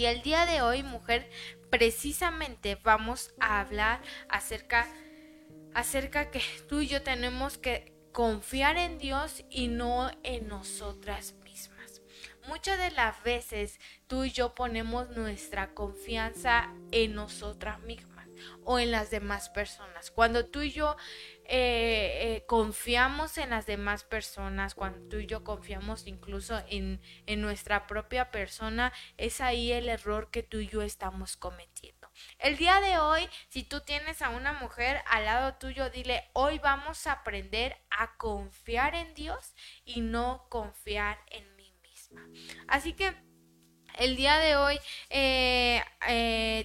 [0.00, 1.28] Y el día de hoy, mujer,
[1.68, 4.88] precisamente vamos a hablar acerca
[5.74, 12.00] acerca que tú y yo tenemos que confiar en Dios y no en nosotras mismas.
[12.48, 18.26] Muchas de las veces tú y yo ponemos nuestra confianza en nosotras mismas
[18.64, 20.10] o en las demás personas.
[20.10, 20.96] Cuando tú y yo
[21.52, 27.40] eh, eh, confiamos en las demás personas, cuando tú y yo confiamos incluso en, en
[27.40, 32.08] nuestra propia persona, es ahí el error que tú y yo estamos cometiendo.
[32.38, 36.60] El día de hoy, si tú tienes a una mujer al lado tuyo, dile, hoy
[36.60, 42.28] vamos a aprender a confiar en Dios y no confiar en mí misma.
[42.68, 43.12] Así que
[43.98, 44.78] el día de hoy
[45.10, 45.82] eh,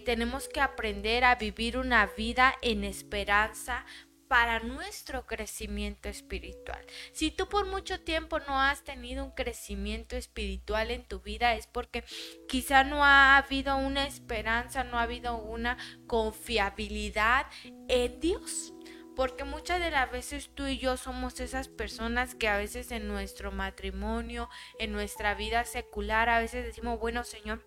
[0.05, 3.83] tenemos que aprender a vivir una vida en esperanza
[4.27, 6.83] para nuestro crecimiento espiritual.
[7.11, 11.67] Si tú por mucho tiempo no has tenido un crecimiento espiritual en tu vida es
[11.67, 12.03] porque
[12.47, 17.47] quizá no ha habido una esperanza, no ha habido una confiabilidad
[17.87, 18.73] en Dios.
[19.15, 23.07] Porque muchas de las veces tú y yo somos esas personas que a veces en
[23.07, 27.65] nuestro matrimonio, en nuestra vida secular, a veces decimos, bueno Señor,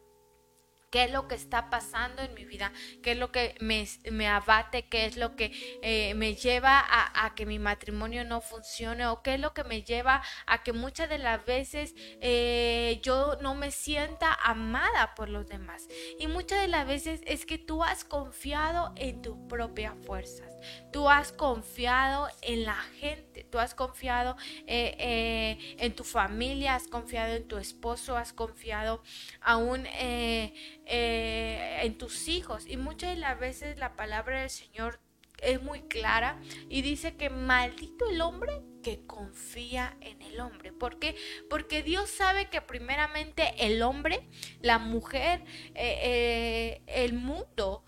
[0.91, 2.73] qué es lo que está pasando en mi vida,
[3.03, 7.35] qué es lo que me, abate, qué es lo que eh, me lleva a, a,
[7.35, 11.09] que mi matrimonio no funcione o qué es lo que me lleva a que muchas
[11.09, 15.87] de las veces eh, yo no me sienta amada por los demás.
[16.19, 20.55] Y muchas de las veces es que tú has confiado en tus propias fuerzas,
[20.93, 27.35] tú has confiado en la gente, tú has confiado eh, en tu familia, has confiado
[27.35, 29.03] en tu esposo, has confiado
[29.41, 30.53] aún eh,
[30.87, 32.67] en tus hijos.
[32.67, 35.01] Y muchas de las veces la palabra del Señor
[35.41, 40.73] es muy clara y dice que maldito el hombre que confía en el hombre.
[40.73, 41.17] ¿Por qué?
[41.49, 44.29] Porque Dios sabe que primeramente el hombre,
[44.61, 47.85] la mujer, eh, eh, el mundo,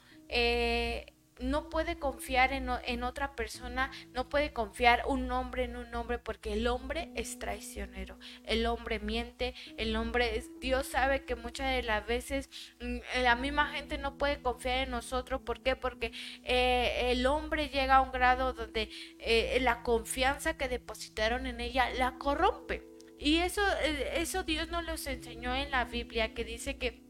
[1.40, 6.18] no puede confiar en, en, otra persona, no puede confiar un hombre en un hombre
[6.18, 11.74] porque el hombre es traicionero, el hombre miente, el hombre es, Dios sabe que muchas
[11.74, 12.50] de las veces
[12.80, 15.76] mm, la misma gente no puede confiar en nosotros, ¿por qué?
[15.76, 16.12] Porque
[16.44, 21.90] eh, el hombre llega a un grado donde eh, la confianza que depositaron en ella
[21.90, 22.86] la corrompe.
[23.18, 27.09] Y eso, eh, eso Dios nos los enseñó en la Biblia, que dice que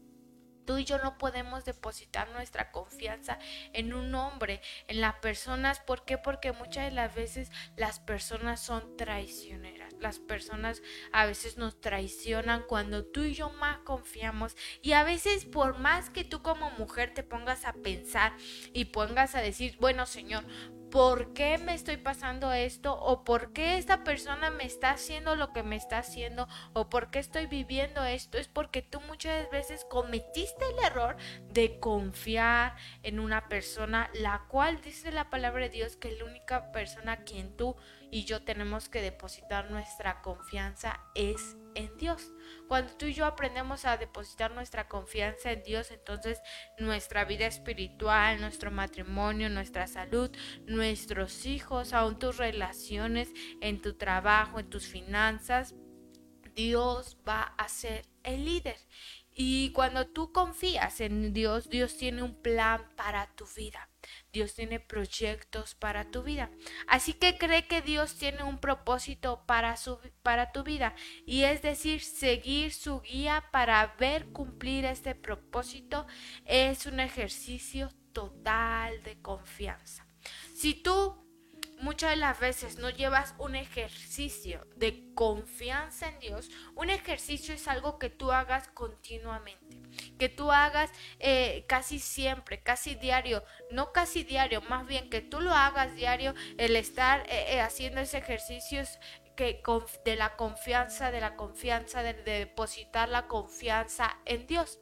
[0.65, 3.39] Tú y yo no podemos depositar nuestra confianza
[3.73, 5.79] en un hombre, en las personas.
[5.79, 6.17] ¿Por qué?
[6.17, 9.93] Porque muchas de las veces las personas son traicioneras.
[9.99, 14.55] Las personas a veces nos traicionan cuando tú y yo más confiamos.
[14.81, 18.33] Y a veces por más que tú como mujer te pongas a pensar
[18.73, 20.45] y pongas a decir, bueno Señor,
[20.91, 25.53] por qué me estoy pasando esto o por qué esta persona me está haciendo lo
[25.53, 29.85] que me está haciendo o por qué estoy viviendo esto es porque tú muchas veces
[29.89, 31.15] cometiste el error
[31.49, 36.71] de confiar en una persona la cual dice la palabra de Dios que la única
[36.73, 37.75] persona a quien tú
[38.11, 42.31] y yo tenemos que depositar nuestra confianza es en Dios.
[42.67, 46.41] Cuando tú y yo aprendemos a depositar nuestra confianza en Dios, entonces
[46.77, 50.31] nuestra vida espiritual, nuestro matrimonio, nuestra salud,
[50.65, 53.29] nuestros hijos, aún tus relaciones,
[53.61, 55.75] en tu trabajo, en tus finanzas,
[56.55, 58.77] Dios va a ser el líder.
[59.33, 63.89] Y cuando tú confías en Dios, Dios tiene un plan para tu vida.
[64.31, 66.51] Dios tiene proyectos para tu vida.
[66.87, 70.95] Así que cree que Dios tiene un propósito para, su, para tu vida.
[71.25, 76.07] Y es decir, seguir su guía para ver cumplir este propósito
[76.45, 80.07] es un ejercicio total de confianza.
[80.55, 81.30] Si tú
[81.81, 87.67] muchas de las veces no llevas un ejercicio de confianza en Dios, un ejercicio es
[87.67, 89.81] algo que tú hagas continuamente,
[90.17, 95.41] que tú hagas eh, casi siempre, casi diario, no casi diario, más bien que tú
[95.41, 98.81] lo hagas diario, el estar eh, eh, haciendo ese ejercicio
[99.35, 99.61] que
[100.05, 104.79] de la confianza, de la confianza, de depositar la confianza en Dios.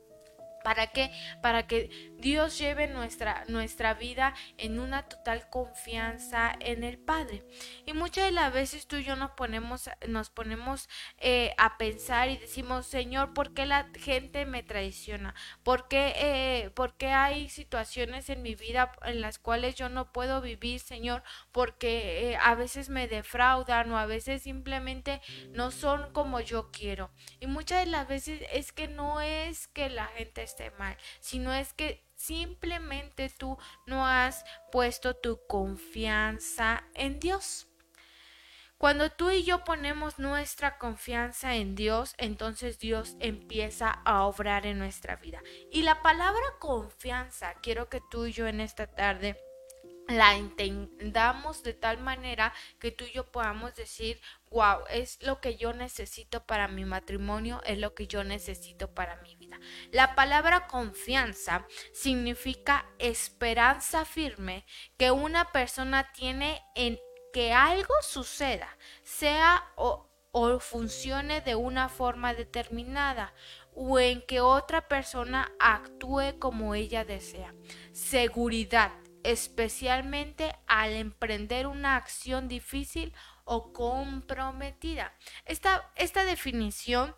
[0.63, 1.11] ¿Para qué?
[1.41, 7.45] Para que Dios lleve nuestra, nuestra vida en una total confianza en el Padre.
[7.85, 12.29] Y muchas de las veces tú y yo nos ponemos, nos ponemos eh, a pensar
[12.29, 15.33] y decimos, Señor, ¿por qué la gente me traiciona?
[15.63, 20.11] ¿Por qué, eh, ¿Por qué hay situaciones en mi vida en las cuales yo no
[20.11, 21.23] puedo vivir, Señor?
[21.53, 27.11] Porque eh, a veces me defraudan o a veces simplemente no son como yo quiero.
[27.39, 31.53] Y muchas de las veces es que no es que la gente esté mal, sino
[31.53, 37.67] es que simplemente tú no has puesto tu confianza en Dios.
[38.77, 44.79] Cuando tú y yo ponemos nuestra confianza en Dios, entonces Dios empieza a obrar en
[44.79, 45.41] nuestra vida.
[45.71, 49.37] Y la palabra confianza, quiero que tú y yo en esta tarde
[50.09, 54.19] la entendamos de tal manera que tú y yo podamos decir,
[54.49, 59.17] wow, es lo que yo necesito para mi matrimonio, es lo que yo necesito para
[59.17, 59.59] mi vida.
[59.91, 64.65] La palabra confianza significa esperanza firme
[64.97, 66.99] que una persona tiene en
[67.31, 73.33] que algo suceda, sea o, o funcione de una forma determinada
[73.75, 77.53] o en que otra persona actúe como ella desea.
[77.93, 78.91] Seguridad
[79.23, 83.13] especialmente al emprender una acción difícil
[83.43, 85.13] o comprometida.
[85.45, 87.15] Esta, esta definición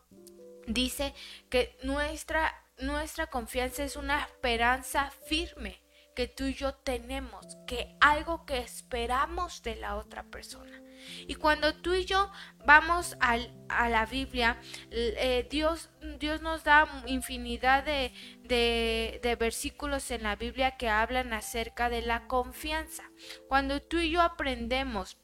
[0.67, 1.13] dice
[1.49, 5.81] que nuestra, nuestra confianza es una esperanza firme
[6.15, 10.81] que tú y yo tenemos, que algo que esperamos de la otra persona.
[11.27, 12.31] Y cuando tú y yo
[12.65, 14.59] vamos al, a la Biblia,
[14.91, 18.13] eh, Dios, Dios nos da infinidad de,
[18.43, 23.03] de, de versículos en la Biblia que hablan acerca de la confianza.
[23.47, 25.17] Cuando tú y yo aprendemos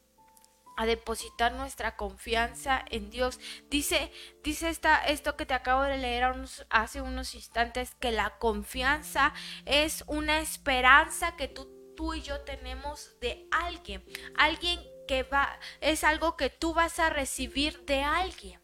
[0.78, 3.40] a depositar nuestra confianza en Dios.
[3.68, 4.12] Dice,
[4.44, 6.24] dice esta, esto que te acabo de leer
[6.70, 9.34] hace unos instantes, que la confianza
[9.66, 14.04] es una esperanza que tú, tú y yo tenemos de alguien.
[14.36, 18.60] Alguien que va, es algo que tú vas a recibir de alguien.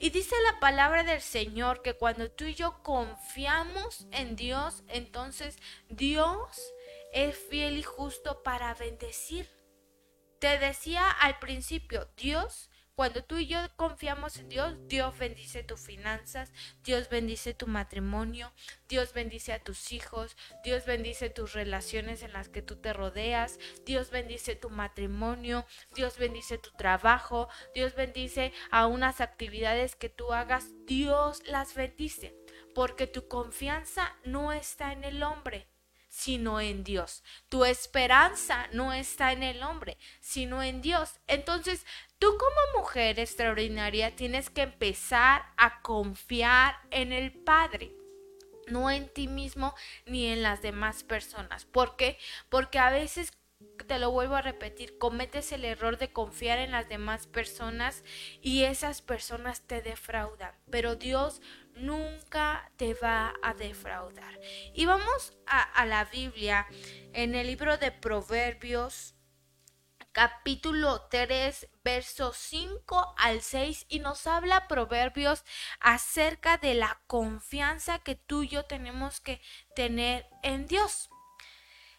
[0.00, 5.58] Y dice la palabra del Señor que cuando tú y yo confiamos en Dios, entonces
[5.90, 6.72] Dios
[7.12, 9.57] es fiel y justo para bendecir
[10.40, 15.80] te decía al principio, Dios, cuando tú y yo confiamos en Dios, Dios bendice tus
[15.80, 16.52] finanzas,
[16.82, 18.52] Dios bendice tu matrimonio,
[18.88, 23.60] Dios bendice a tus hijos, Dios bendice tus relaciones en las que tú te rodeas,
[23.86, 25.64] Dios bendice tu matrimonio,
[25.94, 32.34] Dios bendice tu trabajo, Dios bendice a unas actividades que tú hagas, Dios las bendice,
[32.74, 35.68] porque tu confianza no está en el hombre,
[36.18, 37.22] sino en Dios.
[37.48, 41.20] Tu esperanza no está en el hombre, sino en Dios.
[41.28, 41.86] Entonces,
[42.18, 47.92] tú como mujer extraordinaria tienes que empezar a confiar en el Padre
[48.66, 49.74] no en ti mismo
[50.04, 51.64] ni en las demás personas.
[51.64, 52.18] ¿Por qué?
[52.50, 53.32] Porque a veces
[53.86, 58.04] te lo vuelvo a repetir, cometes el error de confiar en las demás personas
[58.42, 60.54] y esas personas te defraudan.
[60.70, 61.40] Pero Dios
[61.80, 64.38] nunca te va a defraudar.
[64.74, 66.66] Y vamos a, la Biblia
[67.12, 69.14] en el libro de Proverbios
[70.12, 75.44] capítulo 3, versos 5 al 6 y nos habla Proverbios
[75.80, 79.40] acerca de la confianza que tú y yo tenemos que
[79.76, 81.10] tener en Dios.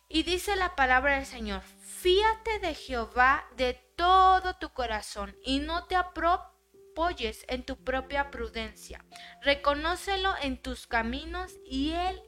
[0.10, 5.86] Y dice la palabra del Señor, fíate de Jehová de todo tu corazón y no
[5.86, 6.59] te apropies
[7.48, 9.06] en tu propia prudencia.
[9.42, 12.22] Reconócelo en tus caminos y Él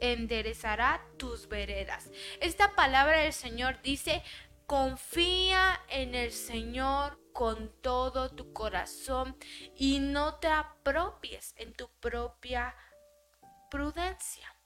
[0.00, 2.10] enderezará tus veredas.
[2.40, 4.22] Esta palabra del Señor dice,
[4.66, 9.36] confía en el Señor con todo tu corazón
[9.74, 12.74] y no te apropies en tu propia
[13.70, 14.57] prudencia.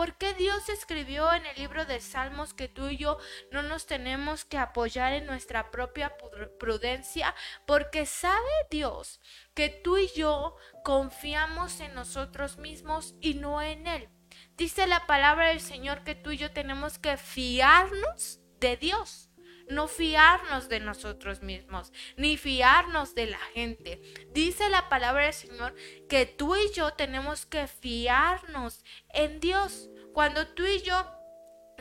[0.00, 3.18] ¿Por qué Dios escribió en el libro de Salmos que tú y yo
[3.50, 6.16] no nos tenemos que apoyar en nuestra propia
[6.58, 7.34] prudencia?
[7.66, 9.20] Porque sabe Dios
[9.52, 14.08] que tú y yo confiamos en nosotros mismos y no en Él.
[14.56, 19.29] Dice la palabra del Señor que tú y yo tenemos que fiarnos de Dios
[19.70, 24.00] no fiarnos de nosotros mismos, ni fiarnos de la gente.
[24.32, 25.74] Dice la palabra del Señor
[26.08, 29.88] que tú y yo tenemos que fiarnos en Dios.
[30.12, 31.06] Cuando tú y yo,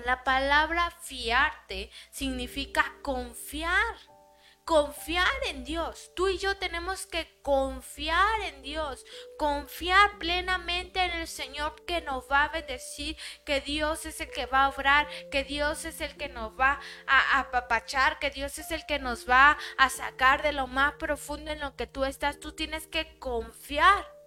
[0.05, 4.08] la palabra fiarte significa confiar
[4.69, 6.11] confiar en Dios.
[6.15, 9.03] Tú y yo tenemos que confiar en Dios,
[9.39, 14.45] confiar plenamente en el Señor que nos va a bendecir, que Dios es el que
[14.45, 18.69] va a obrar, que Dios es el que nos va a apapachar, que Dios es
[18.69, 22.39] el que nos va a sacar de lo más profundo en lo que tú estás.
[22.39, 24.18] Tú tienes que confiar.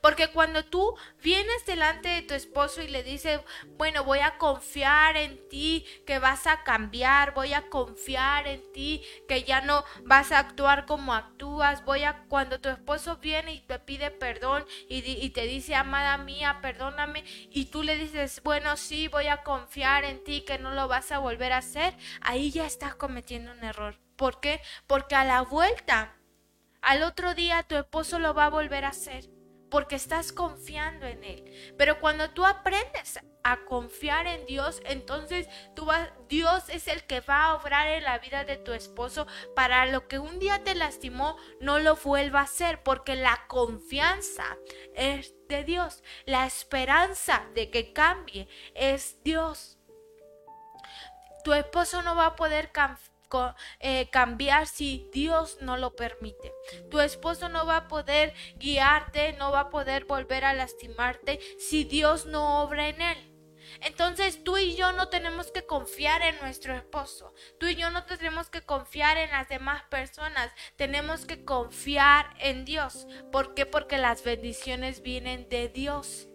[0.00, 3.40] Porque cuando tú vienes delante de tu esposo y le dices,
[3.76, 9.02] bueno, voy a confiar en ti, que vas a cambiar, voy a confiar en ti,
[9.28, 13.60] que ya no vas a actuar como actúas, voy a, cuando tu esposo viene y
[13.60, 18.76] te pide perdón y, y te dice, amada mía, perdóname, y tú le dices, bueno,
[18.76, 22.50] sí, voy a confiar en ti, que no lo vas a volver a hacer, ahí
[22.50, 23.98] ya estás cometiendo un error.
[24.16, 24.60] ¿Por qué?
[24.86, 26.14] Porque a la vuelta,
[26.82, 29.39] al otro día tu esposo lo va a volver a hacer
[29.70, 31.74] porque estás confiando en Él.
[31.78, 35.88] Pero cuando tú aprendes a confiar en Dios, entonces tú
[36.28, 40.08] Dios es el que va a obrar en la vida de tu esposo para lo
[40.08, 44.44] que un día te lastimó, no lo vuelva a hacer, porque la confianza
[44.94, 49.78] es de Dios, la esperanza de que cambie es Dios.
[51.44, 52.70] Tu esposo no va a poder
[53.78, 56.52] eh, cambiar si Dios no lo permite.
[56.90, 61.84] Tu esposo no va a poder guiarte, no va a poder volver a lastimarte si
[61.84, 63.30] Dios no obra en él.
[63.82, 67.32] Entonces tú y yo no tenemos que confiar en nuestro esposo.
[67.58, 70.52] Tú y yo no tenemos que confiar en las demás personas.
[70.76, 73.06] Tenemos que confiar en Dios.
[73.30, 73.66] ¿Por qué?
[73.66, 76.28] Porque las bendiciones vienen de Dios.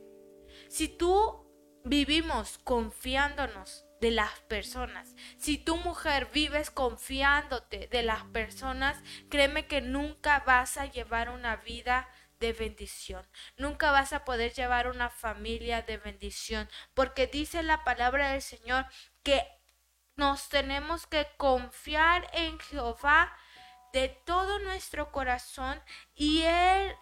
[0.69, 1.45] Si tú
[1.83, 5.15] vivimos confiándonos de las personas.
[5.37, 11.55] Si tu mujer vives confiándote de las personas, créeme que nunca vas a llevar una
[11.57, 12.09] vida
[12.39, 13.25] de bendición.
[13.57, 18.85] Nunca vas a poder llevar una familia de bendición, porque dice la palabra del Señor
[19.23, 19.47] que
[20.15, 23.35] nos tenemos que confiar en Jehová
[23.93, 25.81] de todo nuestro corazón
[26.15, 26.95] y Él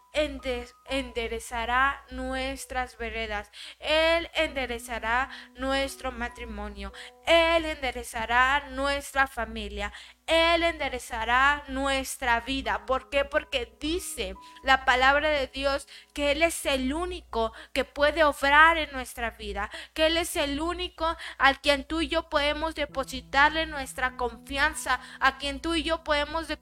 [0.89, 6.93] enderezará nuestras veredas, Él enderezará nuestro matrimonio,
[7.25, 9.91] Él enderezará nuestra familia,
[10.27, 12.85] Él enderezará nuestra vida.
[12.85, 13.25] ¿Por qué?
[13.25, 18.91] Porque dice la palabra de Dios que Él es el único que puede obrar en
[18.91, 24.15] nuestra vida, que Él es el único al quien tú y yo podemos depositarle nuestra
[24.15, 26.57] confianza, a quien tú y yo podemos de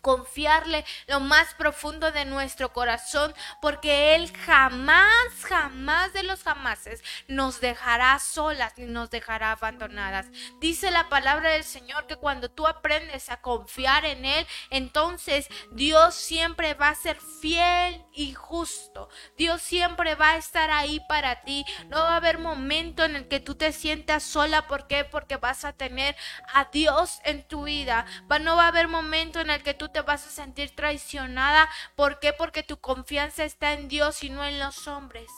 [0.00, 7.60] confiarle lo más profundo de nuestro corazón, porque Él jamás, jamás de los jamases nos
[7.60, 10.26] dejará solas ni nos dejará abandonadas.
[10.60, 16.14] Dice la palabra del Señor que cuando tú aprendes a confiar en Él, entonces Dios
[16.14, 19.08] siempre va a ser fiel y justo.
[19.36, 21.64] Dios siempre va a estar ahí para ti.
[21.88, 24.66] No va a haber momento en el que tú te sientas sola.
[24.66, 25.04] ¿Por qué?
[25.04, 26.16] Porque vas a tener
[26.52, 28.06] a Dios en tu vida.
[28.40, 31.68] No va a haber momento en el que tú te vas a sentir traicionada.
[31.94, 32.32] ¿Por qué?
[32.32, 35.30] Porque tu confianza está en Dios y no en los hombres.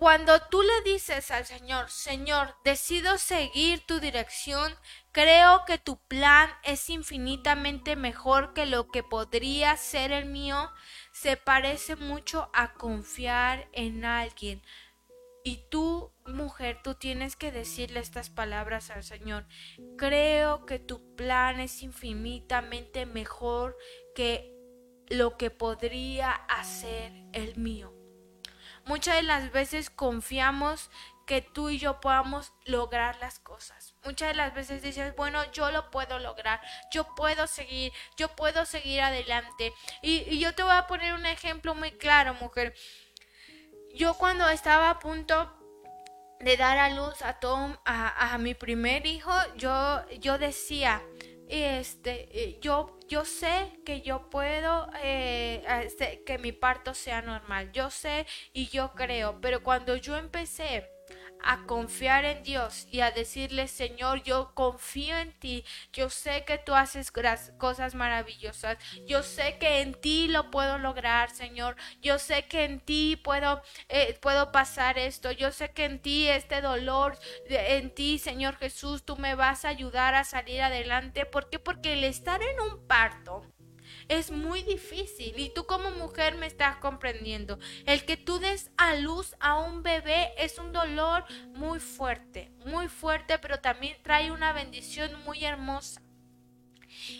[0.00, 4.74] Cuando tú le dices al Señor, Señor, decido seguir tu dirección,
[5.12, 10.72] creo que tu plan es infinitamente mejor que lo que podría ser el mío,
[11.12, 14.62] se parece mucho a confiar en alguien.
[15.44, 19.46] Y tú, mujer, tú tienes que decirle estas palabras al Señor.
[19.96, 23.76] Creo que tu plan es infinitamente mejor
[24.14, 24.54] que
[25.08, 27.94] lo que podría hacer el mío.
[28.86, 30.90] Muchas de las veces confiamos
[31.26, 33.94] que tú y yo podamos lograr las cosas.
[34.04, 36.60] Muchas de las veces dices, bueno, yo lo puedo lograr,
[36.92, 39.72] yo puedo seguir, yo puedo seguir adelante.
[40.02, 42.74] Y, yo te voy a poner un ejemplo muy claro, mujer
[43.94, 45.52] yo cuando estaba a punto
[46.40, 51.02] de dar a luz a Tom, a, mi primer hijo, yo, yo decía,
[51.48, 55.62] este, eh, yo, yo sé que yo puedo, eh,
[56.24, 60.88] que mi parto sea normal, yo sé y yo creo, pero cuando yo empecé
[61.44, 66.58] a confiar en Dios y a decirle, Señor, yo confío en ti, yo sé que
[66.58, 67.12] tú haces
[67.58, 72.80] cosas maravillosas, yo sé que en ti lo puedo lograr, Señor, yo sé que en
[72.80, 77.18] ti puedo, eh, puedo pasar esto, yo sé que en ti este dolor,
[77.48, 81.26] en ti, Señor Jesús, tú me vas a ayudar a salir adelante.
[81.26, 81.58] ¿Por qué?
[81.58, 83.44] Porque el estar en un parto,
[84.08, 87.58] es muy difícil y tú como mujer me estás comprendiendo.
[87.86, 92.88] El que tú des a luz a un bebé es un dolor muy fuerte, muy
[92.88, 96.02] fuerte, pero también trae una bendición muy hermosa.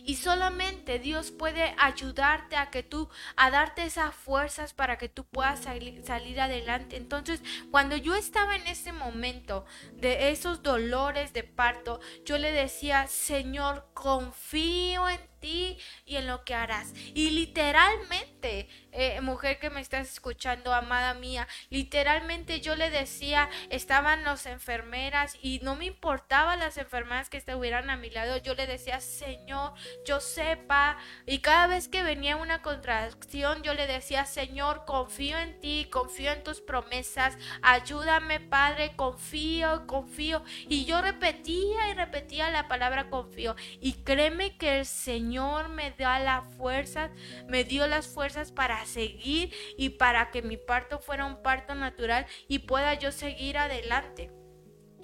[0.05, 5.25] Y solamente Dios puede ayudarte a que tú, a darte esas fuerzas para que tú
[5.25, 6.97] puedas salir, adelante.
[6.97, 13.07] Entonces, cuando yo estaba en ese momento de esos dolores de parto, yo le decía,
[13.07, 16.93] Señor, confío en ti y en lo que harás.
[17.15, 24.25] Y literalmente, eh, mujer que me estás escuchando, amada mía, literalmente yo le decía, estaban
[24.25, 28.67] las enfermeras y no me importaba las enfermeras que estuvieran a mi lado, yo le
[28.67, 29.73] decía, Señor,
[30.05, 35.59] yo sepa, y cada vez que venía una contracción, yo le decía, Señor, confío en
[35.61, 40.43] ti, confío en tus promesas, ayúdame, Padre, confío, confío.
[40.69, 43.57] Y yo repetía y repetía la palabra confío.
[43.81, 47.09] Y créeme que el Señor Señor me da la fuerza,
[47.47, 52.27] me dio las fuerzas para seguir y para que mi parto fuera un parto natural
[52.49, 54.33] y pueda yo seguir adelante.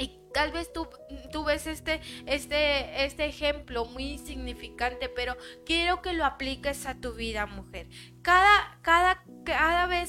[0.00, 0.88] Y tal vez tú,
[1.30, 7.12] tú ves este, este, este ejemplo muy significante, pero quiero que lo apliques a tu
[7.12, 7.86] vida, mujer.
[8.22, 9.22] Cada, cada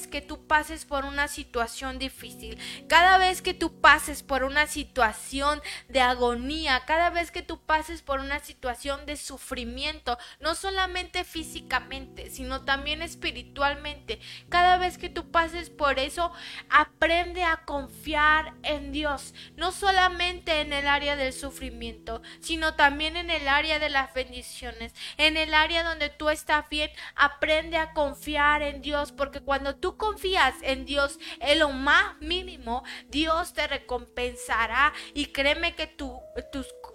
[0.06, 5.60] que tú pases por una situación difícil, cada vez que tú pases por una situación
[5.88, 12.30] de agonía, cada vez que tú pases por una situación de sufrimiento, no solamente físicamente,
[12.30, 16.32] sino también espiritualmente, cada vez que tú pases por eso,
[16.70, 23.30] aprende a confiar en Dios, no solamente en el área del sufrimiento, sino también en
[23.30, 28.62] el área de las bendiciones, en el área donde tú estás bien, aprende a confiar
[28.62, 34.92] en Dios, porque cuando tú confías en Dios en lo más mínimo, Dios te recompensará
[35.14, 36.20] y créeme que tu,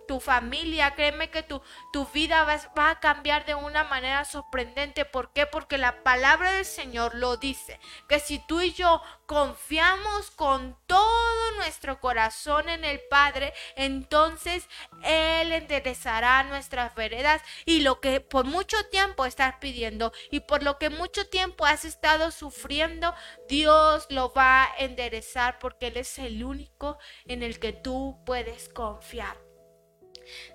[0.08, 5.06] tu familia, créeme que tu, tu vida va, va, a cambiar de una manera sorprendente.
[5.06, 5.46] ¿Por qué?
[5.46, 11.52] Porque la palabra del Señor lo dice, que si tú y yo confiamos con todo
[11.58, 14.68] nuestro corazón en el Padre, entonces
[15.04, 20.78] Él enderezará nuestras veredas y lo que por mucho tiempo estás pidiendo y por lo
[20.78, 23.14] que mucho tiempo has estado sufriendo,
[23.48, 28.70] Dios lo va a enderezar porque Él es el único en el que tú puedes
[28.70, 29.38] confiar.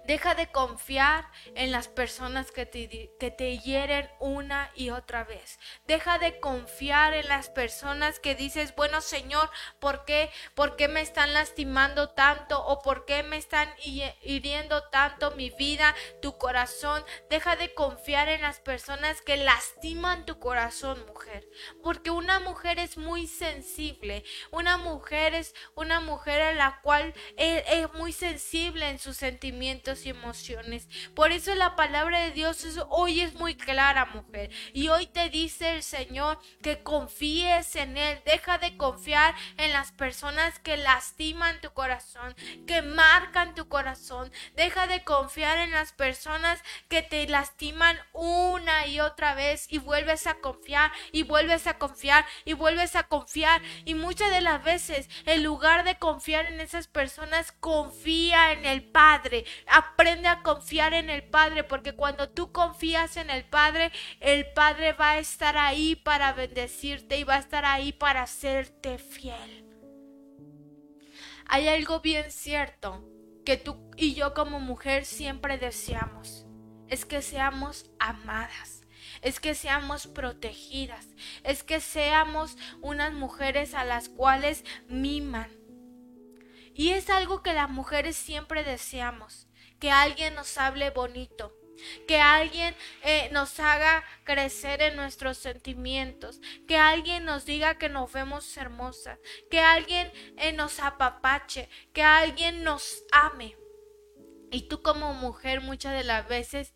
[0.08, 5.58] Deja de confiar en las personas que te, que te hieren una y otra vez.
[5.86, 9.50] Deja de confiar en las personas que dices, bueno Señor,
[9.80, 10.30] ¿por qué?
[10.54, 12.58] ¿Por qué me están lastimando tanto?
[12.64, 17.04] ¿O por qué me están hiriendo tanto mi vida, tu corazón?
[17.28, 21.46] Deja de confiar en las personas que lastiman tu corazón, mujer.
[21.82, 24.24] Porque una mujer es muy sensible.
[24.52, 29.97] Una mujer es una mujer a la cual es, es muy sensible en sus sentimientos
[30.06, 30.88] y emociones.
[31.14, 34.50] Por eso la palabra de Dios hoy es muy clara, mujer.
[34.72, 38.20] Y hoy te dice el Señor que confíes en Él.
[38.24, 42.34] Deja de confiar en las personas que lastiman tu corazón,
[42.66, 44.30] que marcan tu corazón.
[44.56, 50.26] Deja de confiar en las personas que te lastiman una y otra vez y vuelves
[50.26, 53.62] a confiar y vuelves a confiar y vuelves a confiar.
[53.84, 58.82] Y muchas de las veces, en lugar de confiar en esas personas, confía en el
[58.82, 59.44] Padre.
[59.92, 63.90] Aprende a confiar en el Padre, porque cuando tú confías en el Padre,
[64.20, 68.98] el Padre va a estar ahí para bendecirte y va a estar ahí para hacerte
[68.98, 69.64] fiel.
[71.46, 73.04] Hay algo bien cierto
[73.44, 76.46] que tú y yo como mujer siempre deseamos.
[76.88, 78.82] Es que seamos amadas
[79.22, 81.08] es que seamos protegidas,
[81.42, 85.50] es que seamos unas mujeres a las cuales miman.
[86.72, 89.47] Y es algo que las mujeres siempre deseamos
[89.78, 91.54] que alguien nos hable bonito,
[92.06, 98.12] que alguien eh, nos haga crecer en nuestros sentimientos, que alguien nos diga que nos
[98.12, 99.18] vemos hermosas,
[99.50, 103.56] que alguien eh, nos apapache, que alguien nos ame.
[104.50, 106.72] Y tú como mujer muchas de las veces,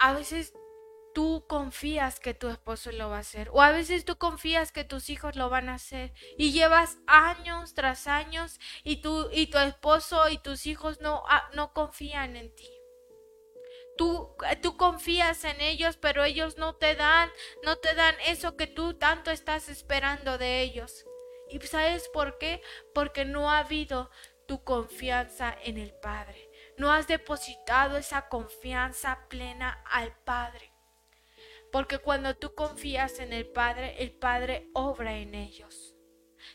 [0.00, 0.54] a veces
[1.18, 4.84] tú confías que tu esposo lo va a hacer o a veces tú confías que
[4.84, 9.58] tus hijos lo van a hacer y llevas años tras años y tú y tu
[9.58, 12.70] esposo y tus hijos no, ah, no confían en ti.
[13.96, 17.32] Tú, tú confías en ellos, pero ellos no te dan,
[17.64, 21.04] no te dan eso que tú tanto estás esperando de ellos.
[21.50, 22.62] ¿Y sabes por qué?
[22.94, 24.08] Porque no ha habido
[24.46, 26.48] tu confianza en el Padre.
[26.76, 30.67] No has depositado esa confianza plena al Padre.
[31.70, 35.87] Porque cuando tú confías en el Padre, el Padre obra en ellos.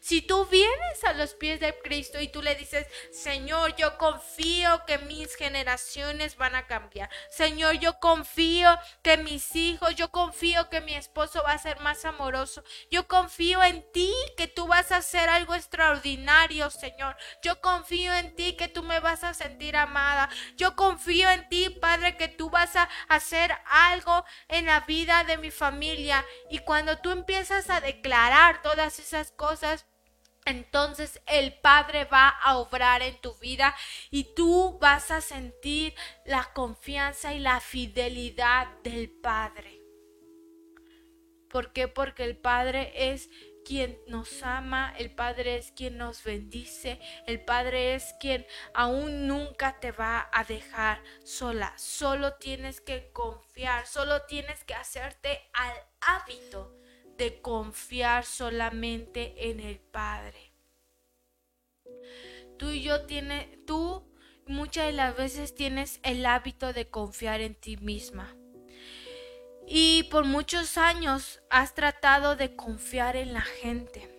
[0.02, 4.84] Si tú vienes a los pies de Cristo y tú le dices, Señor, yo confío
[4.86, 7.10] que mis generaciones van a cambiar.
[7.30, 12.06] Señor, yo confío que mis hijos, yo confío que mi esposo va a ser más
[12.06, 12.64] amoroso.
[12.92, 17.16] Yo confío en ti que tú vas a hacer algo extraordinario, Señor.
[17.42, 20.30] Yo confío en ti que tú me vas a sentir amada.
[20.58, 25.38] Yo confío en ti, Padre, que tú vas a hacer algo en la vida de
[25.38, 26.26] mi familia.
[26.50, 29.83] Y cuando tú empiezas a declarar todas esas cosas,
[30.46, 33.76] entonces el Padre va a obrar en tu vida
[34.12, 35.94] y tú vas a sentir
[36.26, 39.82] la confianza y la fidelidad del Padre.
[41.50, 41.88] ¿Por qué?
[41.88, 43.30] Porque el Padre es
[43.64, 49.80] quien nos ama, el Padre es quien nos bendice, el Padre es quien aún nunca
[49.80, 51.74] te va a dejar sola.
[51.78, 56.83] Solo tienes que confiar, solo tienes que hacerte al hábito
[57.18, 60.54] de confiar solamente en el Padre.
[62.58, 64.04] Tú y yo tienes, tú
[64.48, 68.36] muchas de las veces tienes el hábito de confiar en ti misma.
[69.68, 74.10] Y por muchos años has tratado de confiar en la gente.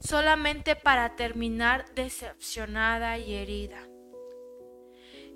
[0.00, 3.88] solamente para terminar decepcionada y herida.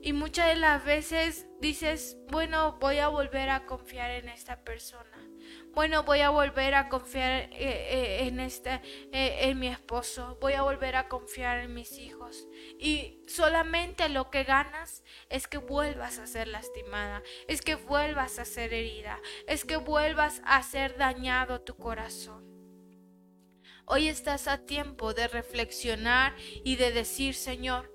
[0.01, 5.32] Y muchas de las veces dices, bueno, voy a volver a confiar en esta persona.
[5.75, 10.37] Bueno, voy a volver a confiar eh, eh, en este, eh, en mi esposo.
[10.39, 12.47] Voy a volver a confiar en mis hijos.
[12.79, 18.45] Y solamente lo que ganas es que vuelvas a ser lastimada, es que vuelvas a
[18.45, 22.53] ser herida, es que vuelvas a ser dañado tu corazón.
[23.87, 27.92] Hoy estás a tiempo de reflexionar y de decir, Señor,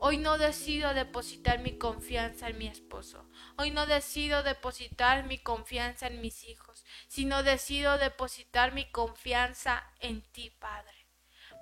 [0.00, 3.28] Hoy no decido depositar mi confianza en mi esposo.
[3.56, 10.22] Hoy no decido depositar mi confianza en mis hijos, sino decido depositar mi confianza en
[10.32, 10.97] ti, Padre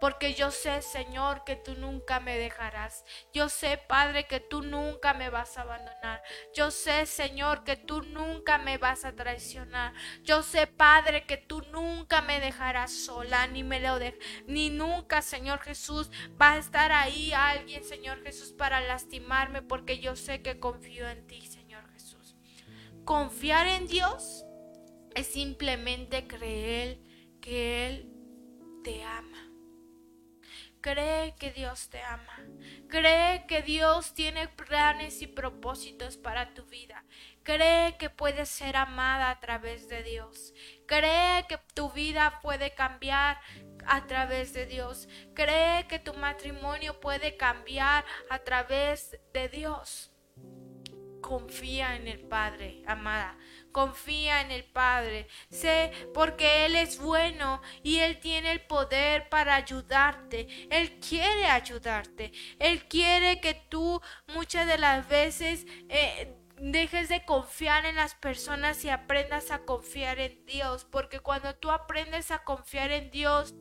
[0.01, 3.05] porque yo sé, Señor, que tú nunca me dejarás.
[3.33, 6.23] Yo sé, Padre, que tú nunca me vas a abandonar.
[6.55, 9.95] Yo sé, Señor, que tú nunca me vas a traicionar.
[10.23, 15.23] Yo sé, Padre, que tú nunca me dejarás sola, ni me lo de ni nunca,
[15.23, 20.59] Señor Jesús, va a estar ahí alguien, Señor Jesús, para lastimarme, porque yo sé que
[20.59, 22.37] confío en ti, Señor Jesús.
[23.05, 24.45] Confiar en Dios
[25.15, 27.01] es simplemente creer
[27.41, 28.13] que Él
[28.83, 29.46] te ama.
[30.81, 32.39] Cree que Dios te ama.
[32.89, 37.05] Cree que Dios tiene planes y propósitos para tu vida.
[37.43, 40.55] Cree que puedes ser amada a través de Dios.
[40.87, 43.41] Cree que tu vida puede cambiar
[43.87, 45.09] a través de Dios.
[45.35, 50.13] Cree que tu matrimonio puede cambiar a través de Dios.
[51.21, 53.37] Confía en el Padre, amada
[53.77, 55.29] confía en el Padre.
[55.51, 60.49] Sé porque Él es bueno y Él tiene el poder para ayudarte.
[60.71, 62.33] Él quiere ayudarte.
[62.59, 65.67] Él quiere que tú muchas de las veces...
[65.91, 71.55] Eh, dejes de confiar en las personas y aprendas a confiar en Dios, porque cuando
[71.55, 73.55] tú aprendes a confiar en Dios,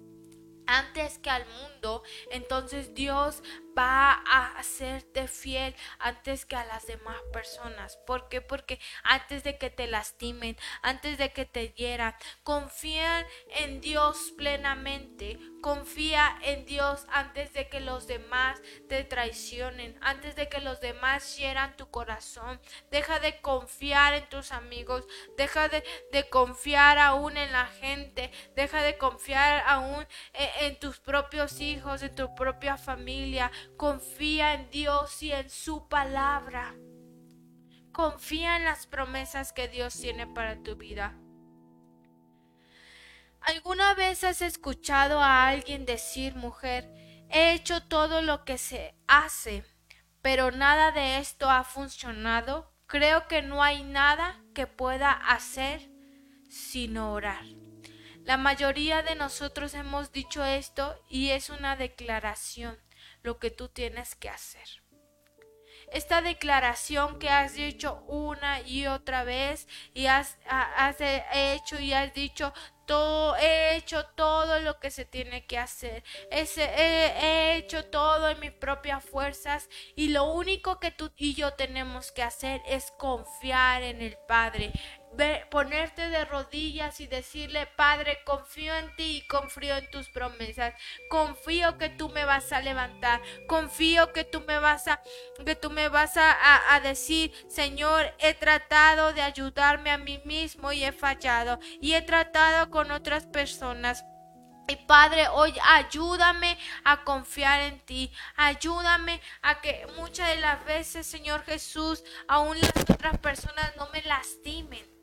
[0.65, 3.43] antes que al mundo, entonces Dios
[3.78, 7.98] va a hacerte fiel antes que a las demás personas.
[8.06, 8.42] ¿Por qué?
[8.42, 15.40] Porque antes de que te lastimen, antes de que te hieran, confía en Dios plenamente.
[15.62, 21.38] Confía en Dios antes de que los demás te traicionen, antes de que los demás
[21.38, 22.62] hieran tu corazón.
[22.92, 25.06] Deja de confiar en tus amigos,
[25.38, 25.84] deja de,
[26.30, 32.36] confiar aún en la gente, deja de confiar aún en tus propios hijos, en tu
[32.36, 33.52] propia familia.
[33.78, 36.75] Confía en Dios y en su palabra.
[37.91, 41.17] Confía en las promesas que Dios tiene para tu vida.
[43.41, 46.91] ¿Alguna vez has escuchado a alguien decir, mujer,
[47.30, 49.63] he hecho todo lo que se hace,
[50.21, 52.73] pero nada de esto ha funcionado?
[52.88, 55.89] Creo que no hay nada que pueda hacer
[56.49, 57.45] sino orar.
[58.23, 62.80] La mayoría de nosotros hemos dicho esto y es una declaración
[63.26, 64.86] lo que tú tienes que hacer.
[65.92, 72.14] Esta declaración que has dicho una y otra vez y has, has hecho y has
[72.14, 72.54] dicho
[72.86, 76.04] todo, he hecho todo lo que se tiene que hacer.
[76.32, 82.12] he, hecho todo en mis propias fuerzas y lo único que tú y yo tenemos
[82.12, 84.72] que hacer es confiar en el Padre
[85.49, 90.73] ponerte de rodillas y decirle, Padre, confío en ti y confío en tus promesas.
[91.10, 93.21] Confío que tú me vas a levantar.
[93.47, 95.01] Confío que tú me vas a,
[95.45, 100.71] que tú me vas a, a decir, Señor, he tratado de ayudarme a mí mismo
[100.71, 101.60] y he fallado.
[101.82, 104.04] Y he tratado con otras personas
[104.67, 108.12] y Padre, hoy ayúdame a confiar en ti.
[108.36, 114.01] Ayúdame a que muchas de las veces, Señor Jesús, aún las otras personas no me
[114.01, 114.94] lastimen.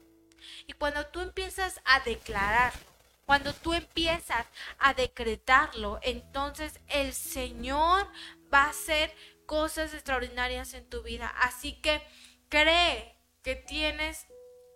[0.66, 2.92] Y cuando tú empiezas a declararlo,
[3.26, 4.46] cuando tú empiezas
[4.78, 8.07] a decretarlo, entonces el Señor
[8.52, 9.14] va a hacer
[9.46, 11.33] cosas extraordinarias en tu vida.
[11.40, 12.02] Así que
[12.48, 14.26] cree que tienes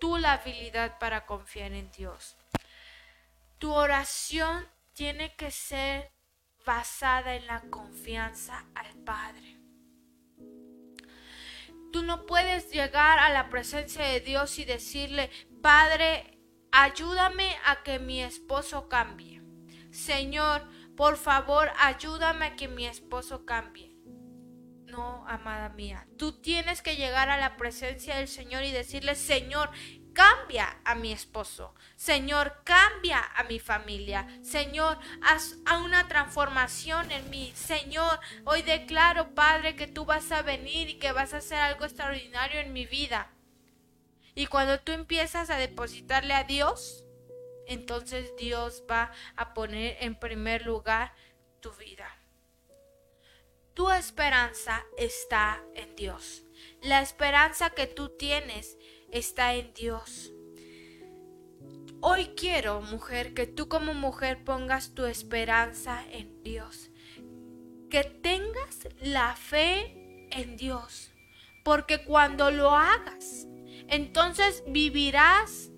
[0.01, 2.37] tú la habilidad para confiar en Dios.
[3.59, 6.11] Tu oración tiene que ser
[6.65, 9.56] basada en la confianza al Padre.
[11.97, 15.31] Tú no puedes llegar a la presencia de Dios y decirle,
[15.63, 16.39] Padre,
[16.71, 19.43] ayúdame a que mi esposo cambie.
[19.93, 23.97] Señor, por favor, ayúdame a que mi esposo cambie.
[24.85, 29.71] No, amada mía, tú tienes que llegar a la presencia del Señor y decirle, Señor,
[30.17, 31.75] cambia a mi esposo.
[31.95, 34.27] Señor, cambia a mi familia.
[34.43, 37.53] Señor, haz una transformación en mí.
[37.55, 41.85] Señor, hoy declaro, Padre, que tú vas a venir y que vas a hacer algo
[41.85, 43.31] extraordinario en mi vida.
[44.35, 47.05] Y cuando tú empiezas a depositarle a Dios,
[47.67, 51.15] entonces Dios va a poner en primer lugar
[51.61, 52.09] tu vida.
[53.75, 56.43] Tu esperanza está en Dios.
[56.81, 58.79] La esperanza que tú tienes
[59.19, 60.33] está en Dios.
[62.01, 66.91] Hoy quiero, mujer, que tú como mujer pongas tu esperanza en Dios.
[67.91, 71.13] Que tengas la fe en Dios.
[71.65, 73.47] Porque cuando lo hagas,
[73.89, 75.71] entonces vivirás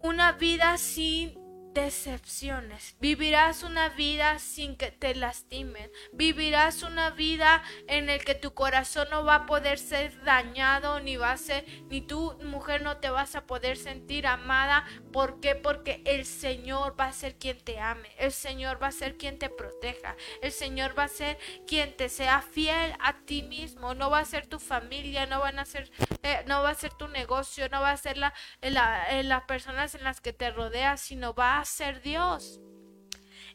[0.00, 1.34] una vida sin
[1.78, 2.96] decepciones.
[2.98, 5.90] Vivirás una vida sin que te lastimen.
[6.12, 11.16] Vivirás una vida en el que tu corazón no va a poder ser dañado ni
[11.16, 14.84] va a ser ni tú mujer no te vas a poder sentir amada.
[15.12, 15.54] ¿Por qué?
[15.54, 18.08] Porque el Señor va a ser quien te ame.
[18.18, 20.16] El Señor va a ser quien te proteja.
[20.42, 21.38] El Señor va a ser
[21.68, 23.94] quien te sea fiel a ti mismo.
[23.94, 25.90] No va a ser tu familia, no van a ser
[26.24, 29.94] eh, no va a ser tu negocio, no va a ser la, la, las personas
[29.94, 32.60] en las que te rodeas, sino va ser Dios.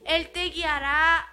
[0.05, 1.27] Él te guiará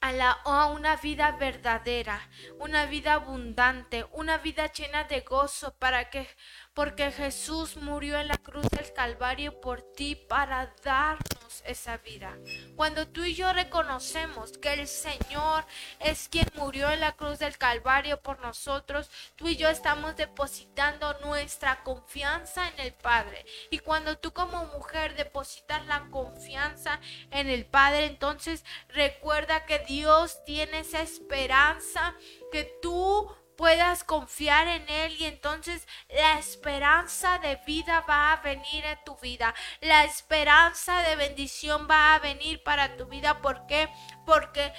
[0.00, 0.38] a, la,
[0.74, 6.28] una vida verdadera, una vida abundante, una vida llena de gozo para que
[6.74, 12.36] porque Jesús murió en la cruz del Calvario por ti para darnos esa vida.
[12.74, 15.64] Cuando tú y yo reconocemos que el Señor
[16.00, 21.16] es quien murió en la cruz del Calvario por nosotros, tú y yo estamos depositando
[21.20, 23.46] nuestra confianza en el Padre.
[23.70, 30.44] Y cuando tú como mujer depositas la confianza en el Padre, entonces recuerda que Dios
[30.44, 32.14] tiene esa esperanza
[32.50, 38.84] que tú puedas confiar en Él y entonces la esperanza de vida va a venir
[38.84, 39.54] en tu vida.
[39.80, 43.40] La esperanza de bendición va a venir para tu vida.
[43.40, 43.88] ¿Por qué?
[44.26, 44.72] Porque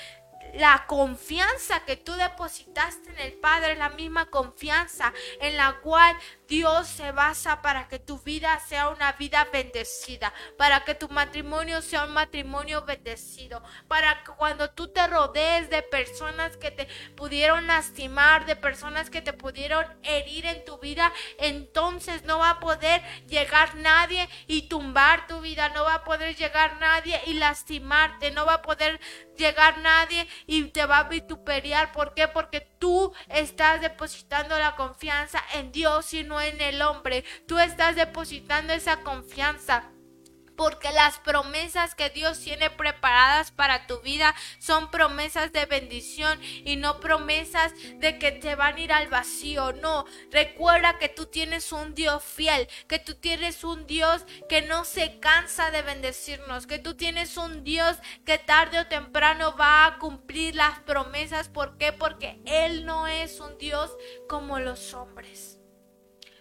[0.54, 6.16] la confianza que tú depositaste en el Padre es la misma confianza en la cual
[6.48, 11.82] Dios se basa para que tu vida sea una vida bendecida, para que tu matrimonio
[11.82, 17.68] sea un matrimonio bendecido, para que cuando tú te rodees de personas que te pudieron
[17.68, 23.02] lastimar, de personas que te pudieron herir en tu vida, entonces no va a poder
[23.28, 28.46] llegar nadie y tumbar tu vida, no va a poder llegar nadie y lastimarte, no
[28.46, 29.00] va a poder
[29.38, 31.92] llegar nadie y te va a vituperiar.
[31.92, 32.28] ¿Por qué?
[32.28, 37.24] Porque tú estás depositando la confianza en Dios y no en el hombre.
[37.48, 39.92] Tú estás depositando esa confianza
[40.56, 46.76] porque las promesas que Dios tiene preparadas para tu vida son promesas de bendición y
[46.76, 49.74] no promesas de que te van a ir al vacío.
[49.74, 54.86] No, recuerda que tú tienes un Dios fiel, que tú tienes un Dios que no
[54.86, 59.98] se cansa de bendecirnos, que tú tienes un Dios que tarde o temprano va a
[59.98, 61.50] cumplir las promesas.
[61.50, 61.94] ¿Por qué?
[61.94, 63.92] Porque Él no es un Dios
[64.28, 65.55] como los hombres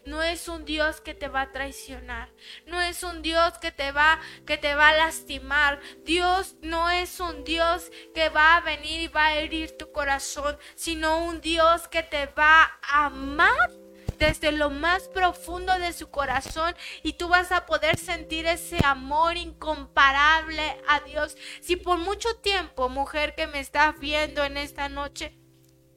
[0.06, 2.30] no es un Dios que te va a traicionar,
[2.66, 5.80] no es un Dios que te va que te va a lastimar.
[6.04, 10.58] Dios no es un Dios que va a venir y va a herir tu corazón,
[10.74, 13.70] sino un Dios que te va a amar
[14.18, 19.36] desde lo más profundo de su corazón y tú vas a poder sentir ese amor
[19.36, 21.36] incomparable a Dios.
[21.60, 25.36] Si por mucho tiempo, mujer que me estás viendo en esta noche,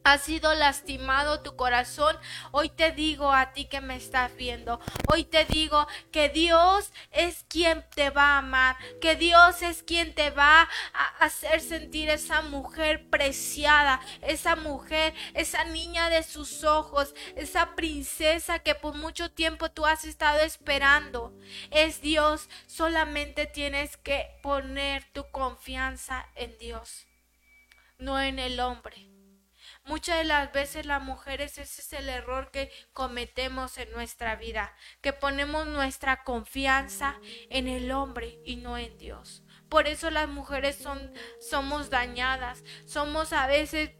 [0.07, 2.17] ha sido lastimado tu corazón,
[2.51, 4.79] hoy te digo a ti que me estás viendo,
[5.11, 10.15] hoy te digo que Dios es quien te va a amar, que Dios es quien
[10.15, 17.13] te va a hacer sentir esa mujer preciada, esa mujer, esa niña de sus ojos,
[17.35, 21.37] esa princesa que por mucho tiempo tú has estado esperando.
[21.69, 27.07] Es Dios, solamente tienes que poner tu confianza en Dios,
[27.97, 29.16] no en el hombre.
[29.87, 34.75] Muchas de las veces las mujeres ese es el error que cometemos en nuestra vida,
[35.01, 37.15] que ponemos nuestra confianza
[37.49, 39.43] en el hombre y no en Dios.
[39.69, 43.91] Por eso las mujeres son somos dañadas, somos a veces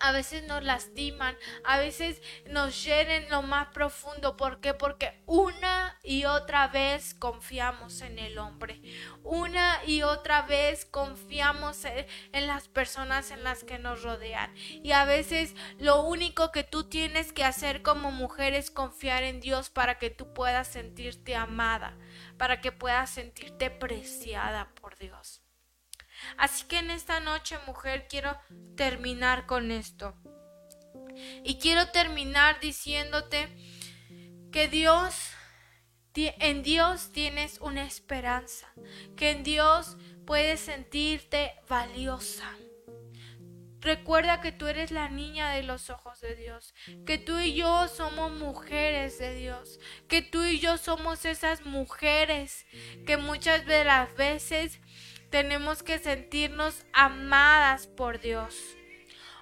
[0.00, 4.36] a veces nos lastiman, a veces nos hieren lo más profundo.
[4.36, 4.74] ¿Por qué?
[4.74, 8.80] Porque una y otra vez confiamos en el hombre.
[9.22, 14.54] Una y otra vez confiamos en las personas en las que nos rodean.
[14.56, 19.40] Y a veces lo único que tú tienes que hacer como mujer es confiar en
[19.40, 21.96] Dios para que tú puedas sentirte amada,
[22.36, 25.43] para que puedas sentirte preciada por Dios.
[26.36, 28.38] Así que en esta noche, mujer, quiero
[28.76, 30.14] terminar con esto.
[31.44, 33.48] Y quiero terminar diciéndote
[34.50, 35.14] que Dios,
[36.14, 38.72] en Dios tienes una esperanza,
[39.16, 42.50] que en Dios puedes sentirte valiosa,
[43.84, 47.86] Recuerda que tú eres la niña de los ojos de Dios, que tú y yo
[47.88, 52.64] somos mujeres de Dios, que tú y yo somos esas mujeres
[53.06, 54.80] que muchas de las veces
[55.34, 58.54] tenemos que sentirnos amadas por Dios.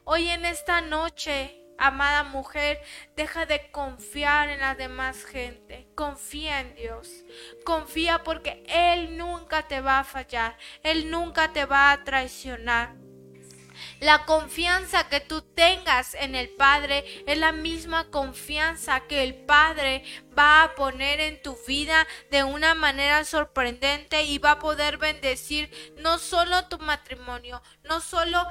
[0.04, 2.80] Hoy en esta noche Amada mujer,
[3.16, 5.88] deja de confiar en la demás gente.
[5.96, 7.24] Confía en Dios.
[7.64, 10.56] Confía porque Él nunca te va a fallar.
[10.84, 12.94] Él nunca te va a traicionar.
[14.02, 20.02] La confianza que tú tengas en el Padre es la misma confianza que el Padre
[20.36, 25.70] va a poner en tu vida de una manera sorprendente y va a poder bendecir
[25.98, 28.48] no solo tu matrimonio, no solo a,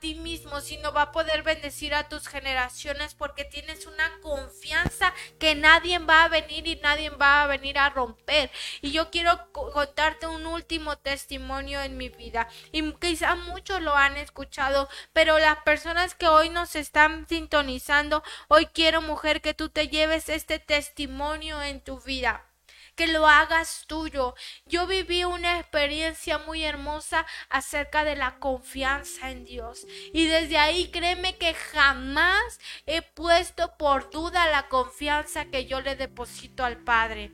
[0.00, 5.54] ti mismo, sino va a poder bendecir a tus generaciones porque tienes una confianza que
[5.54, 8.50] nadie va a venir y nadie va a venir a romper.
[8.80, 14.16] Y yo quiero contarte un último testimonio en mi vida y quizá muchos lo han
[14.16, 14.61] escuchado,
[15.12, 20.28] pero las personas que hoy nos están sintonizando, hoy quiero mujer que tú te lleves
[20.28, 22.44] este testimonio en tu vida
[22.96, 24.34] que lo hagas tuyo.
[24.66, 29.86] Yo viví una experiencia muy hermosa acerca de la confianza en Dios.
[30.12, 35.96] Y desde ahí créeme que jamás he puesto por duda la confianza que yo le
[35.96, 37.32] deposito al Padre.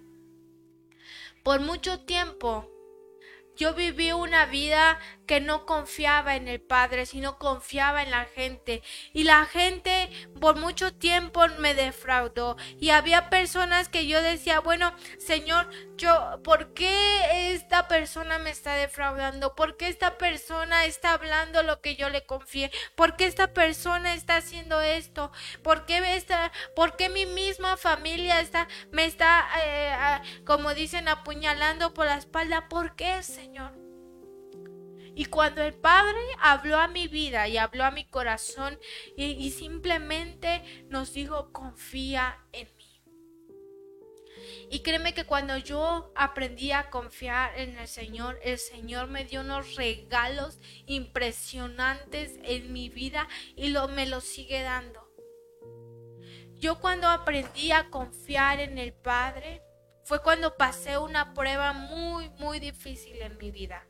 [1.43, 2.71] Por mucho tiempo
[3.57, 8.83] yo viví una vida que no confiaba en el Padre, sino confiaba en la gente.
[9.13, 10.11] Y la gente
[10.41, 12.57] por mucho tiempo me defraudó.
[12.81, 18.75] Y había personas que yo decía, bueno, Señor, yo, ¿por qué esta persona me está
[18.75, 19.55] defraudando?
[19.55, 22.73] ¿Por qué esta persona está hablando lo que yo le confié?
[22.97, 25.31] ¿Por qué esta persona está haciendo esto?
[25.63, 31.93] ¿Por qué, esta, por qué mi misma familia está, me está, eh, como dicen, apuñalando
[31.93, 32.69] por la espalda?
[32.71, 33.88] ¿Por qué, Señor?
[35.19, 38.79] Y cuando el Padre habló a mi vida y habló a mi corazón
[39.17, 43.03] y, simplemente nos dijo, confía en mí.
[44.71, 49.41] Y créeme que cuando yo aprendí a confiar en el Señor, el Señor me dio
[49.41, 53.27] unos regalos impresionantes en mi vida
[53.57, 55.13] y lo, me los sigue dando.
[56.61, 59.63] Yo cuando aprendí a confiar en el Padre,
[60.05, 63.88] fue cuando pasé una prueba muy, muy difícil en mi vida.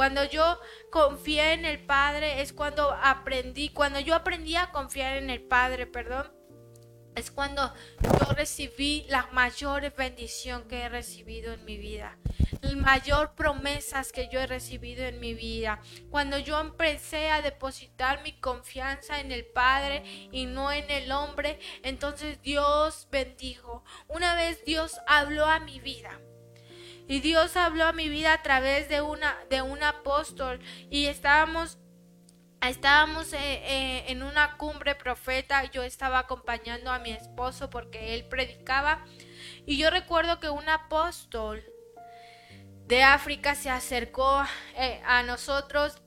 [0.00, 0.58] Cuando yo
[0.90, 5.86] confié en el Padre es cuando aprendí, cuando yo aprendí a confiar en el Padre,
[5.86, 6.32] perdón,
[7.14, 12.16] es cuando yo recibí la mayor bendición que he recibido en mi vida,
[12.62, 15.82] las mayor promesas que yo he recibido en mi vida.
[16.08, 21.58] Cuando yo empecé a depositar mi confianza en el Padre y no en el hombre,
[21.82, 23.84] entonces Dios bendijo.
[24.08, 26.18] Una vez Dios habló a mi vida
[27.10, 30.60] y Dios habló a mi vida a través de una de un apóstol.
[30.90, 31.76] Y estábamos
[32.62, 35.64] estábamos eh, eh, en una cumbre profeta.
[35.64, 39.04] Yo estaba acompañando a mi esposo porque él predicaba.
[39.66, 41.64] Y yo recuerdo que un apóstol
[42.86, 44.44] de África se acercó
[44.76, 46.00] eh, a nosotros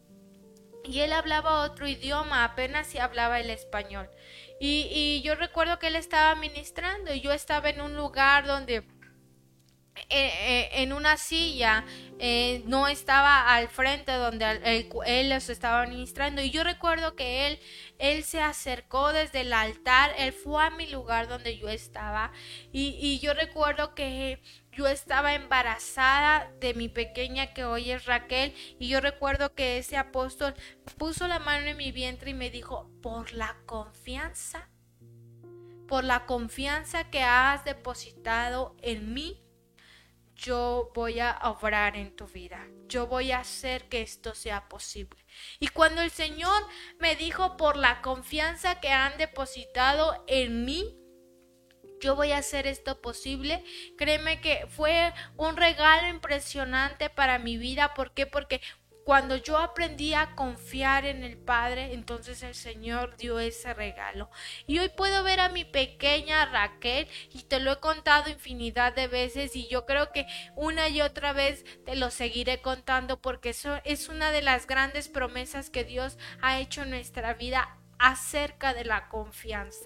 [0.86, 4.10] y él hablaba otro idioma, apenas si hablaba el español.
[4.58, 8.86] Y, y, yo recuerdo que él estaba ministrando y yo estaba en un lugar donde
[10.10, 11.86] en una silla,
[12.20, 16.42] eh, no estaba al frente donde él, él, los estaba ministrando.
[16.42, 17.60] Y yo recuerdo que él,
[18.00, 22.32] él se acercó desde el altar, él fue a mi lugar donde yo estaba.
[22.72, 28.54] Y, y yo recuerdo que yo estaba embarazada de mi pequeña que hoy es Raquel.
[28.80, 30.54] Y yo recuerdo que ese apóstol
[30.98, 34.70] puso la mano en mi vientre y me dijo, por la confianza,
[35.88, 39.43] por la confianza que has depositado en mí
[40.36, 42.66] yo voy a obrar en tu vida.
[42.88, 45.26] Yo voy a hacer que esto sea posible.
[45.60, 46.68] Y cuando el Señor
[47.00, 50.98] me dijo por la confianza que han depositado en mí,
[52.02, 53.64] yo voy a hacer esto posible.
[53.98, 57.94] Créeme que fue un regalo impresionante para mi vida.
[57.94, 58.28] ¿Por qué?
[58.28, 58.62] Porque
[59.04, 64.30] cuando yo aprendí a confiar en el Padre, entonces el Señor dio ese regalo.
[64.66, 69.08] Y hoy puedo ver a mi pequeña Raquel y te lo he contado infinidad de
[69.08, 73.80] veces y yo creo que una y otra vez te lo seguiré contando porque eso
[73.84, 78.86] es una de las grandes promesas que Dios ha hecho en nuestra vida acerca de
[78.86, 79.86] la confianza.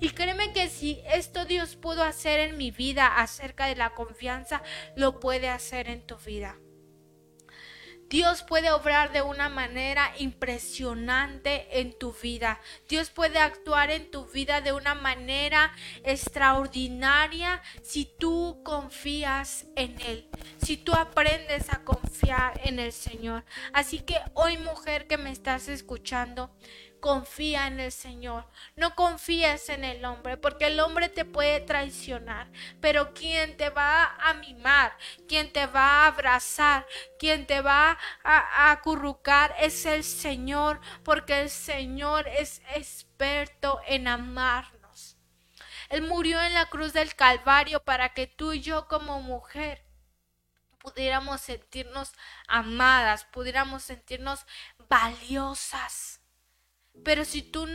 [0.00, 4.62] Y créeme que si esto Dios pudo hacer en mi vida acerca de la confianza,
[4.96, 6.56] lo puede hacer en tu vida.
[8.08, 12.58] Dios puede obrar de una manera impresionante en tu vida.
[12.88, 15.72] Dios puede actuar en tu vida de una manera
[16.04, 20.26] extraordinaria si tú confías en Él,
[20.62, 23.44] si tú aprendes a confiar en el Señor.
[23.74, 26.50] Así que hoy mujer que me estás escuchando,
[27.00, 28.46] confía en el Señor.
[28.76, 32.50] No confíes en el hombre, porque el hombre te puede traicionar.
[32.80, 34.96] Pero quien te va a mimar,
[35.28, 36.86] quien te va a abrazar,
[37.18, 45.16] quien te va a, acurrucar es el Señor, porque el Señor es experto en amarnos.
[45.88, 49.88] Él murió en la cruz del Calvario para que tú y yo como mujer
[50.78, 52.12] pudiéramos sentirnos
[52.46, 54.46] amadas, pudiéramos sentirnos
[54.88, 56.17] valiosas.
[57.04, 57.66] Pero si tú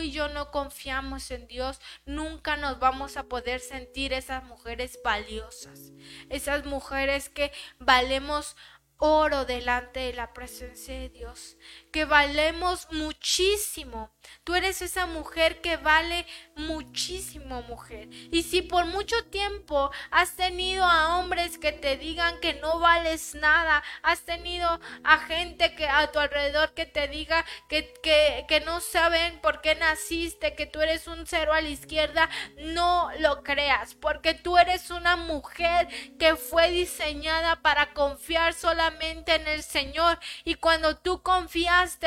[0.00, 5.92] y yo no confiamos en Dios, nunca nos vamos a poder sentir esas mujeres valiosas,
[6.28, 8.56] esas mujeres que valemos
[8.98, 11.56] oro delante de la presencia de Dios,
[11.96, 14.10] que valemos muchísimo.
[14.44, 18.08] Tú eres esa mujer que vale muchísimo, mujer.
[18.30, 23.34] Y si por mucho tiempo has tenido a hombres que te digan que no vales
[23.34, 28.60] nada, has tenido a gente que a tu alrededor que te diga que, que, que
[28.60, 32.28] no saben por qué naciste, que tú eres un cero a la izquierda,
[32.58, 35.88] no lo creas, porque tú eres una mujer
[36.18, 41.22] que fue diseñada para confiar solamente en el Señor y cuando tú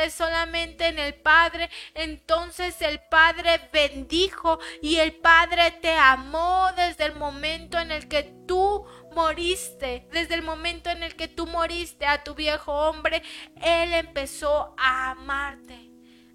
[0.10, 7.16] solamente en el Padre, entonces el Padre bendijo y el Padre te amó desde el
[7.16, 12.24] momento en el que tú moriste, desde el momento en el que tú moriste a
[12.24, 13.22] tu viejo hombre,
[13.62, 15.92] Él empezó a amarte.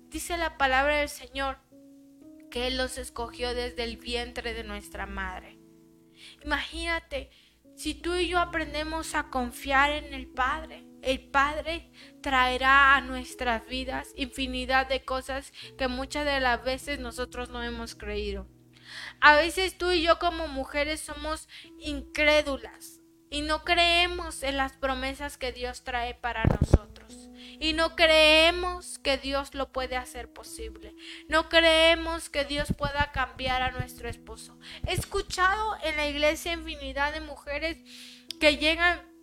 [0.09, 1.59] Dice la palabra del Señor
[2.51, 5.59] que Él los escogió desde el vientre de nuestra madre.
[6.45, 7.30] Imagínate
[7.74, 11.90] si tú y yo aprendemos a confiar en el Padre, el Padre
[12.25, 17.95] traerá a nuestras vidas infinidad de cosas que muchas de las veces nosotros no hemos
[17.95, 18.49] creído.
[19.20, 25.37] A veces tú y yo como mujeres somos incrédulas y no creemos en las promesas
[25.37, 27.29] que Dios trae para nosotros
[27.61, 30.95] y no creemos que Dios lo puede hacer posible.
[31.29, 34.59] No creemos que Dios pueda cambiar a nuestro esposo.
[34.87, 37.77] He escuchado en la iglesia infinidad de mujeres
[38.41, 39.14] que llegan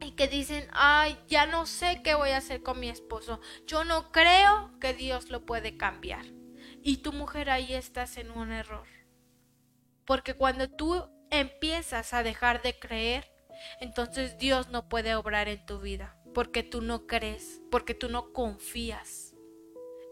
[0.00, 3.40] y que dicen, ay, ya no sé qué voy a hacer con mi esposo.
[3.66, 6.24] Yo no creo que Dios lo puede cambiar.
[6.82, 8.86] Y tu mujer ahí estás en un error.
[10.04, 13.30] Porque cuando tú empiezas a dejar de creer,
[13.80, 18.32] entonces Dios no puede obrar en tu vida porque tú no crees, porque tú no
[18.32, 19.27] confías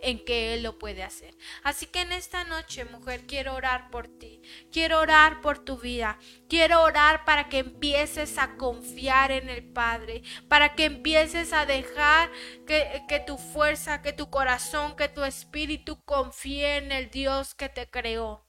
[0.02, 1.34] en que Él lo puede hacer.
[1.62, 4.40] Así que en esta noche, mujer, quiero orar por ti,
[4.72, 6.18] quiero orar por tu vida,
[6.48, 12.30] quiero orar para que empieces a confiar en el Padre, para que empieces a dejar
[12.66, 17.88] que, tu fuerza, que tu corazón, que tu espíritu confíe en el Dios que te
[17.88, 18.45] creó.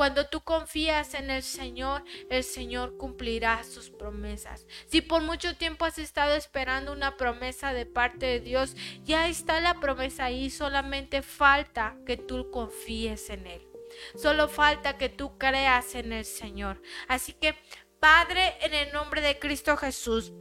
[0.00, 4.66] Cuando tú confías en el Señor, el Señor cumplirá sus promesas.
[4.86, 8.74] Si por mucho tiempo has estado esperando una promesa de parte de Dios,
[9.04, 13.68] ya está la promesa ahí, solamente falta que tú confíes en Él.
[14.16, 16.80] Solo falta que tú creas en el Señor.
[17.06, 17.54] Así que,
[18.00, 20.32] Padre, en el nombre de Cristo Jesús,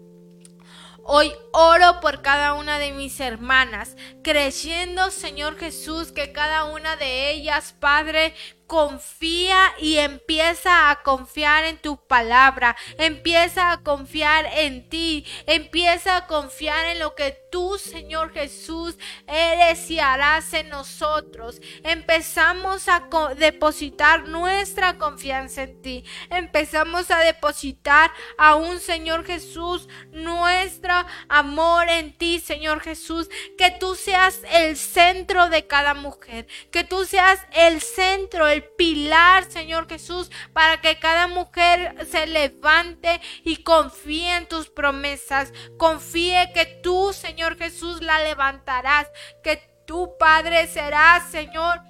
[1.11, 7.31] Hoy oro por cada una de mis hermanas, creyendo, Señor Jesús, que cada una de
[7.31, 8.35] ellas, Padre,
[8.69, 16.27] confía y empieza a confiar en tu palabra, empieza a confiar en ti, empieza a
[16.27, 18.95] confiar en lo que tú, Señor Jesús,
[19.25, 21.59] eres y harás en nosotros.
[21.83, 30.93] Empezamos a depositar nuestra confianza en ti, empezamos a depositar a un Señor Jesús nuestro
[31.27, 37.05] amor en ti, Señor Jesús, que tú seas el centro de cada mujer, que tú
[37.05, 44.37] seas el centro, el pilar, Señor Jesús, para que cada mujer se levante y confíe
[44.37, 45.53] en tus promesas.
[45.77, 49.07] Confíe que tú, Señor Jesús, la levantarás,
[49.43, 51.81] que tu Padre serás, Señor,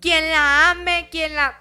[0.00, 1.58] quien la ame, quien la